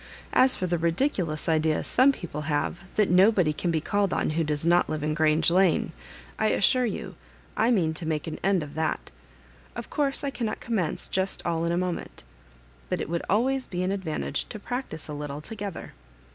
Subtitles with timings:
[0.33, 4.31] As for the ridiculous idea some people have that no body can be called on
[4.31, 5.91] who does not live in Grange Lane,
[6.39, 7.13] I assure you
[7.55, 9.11] I mean to make an end of that
[9.75, 12.23] Of course I cannot commence just all in a moment
[12.89, 15.93] But it would always be an advantage to practise a little together.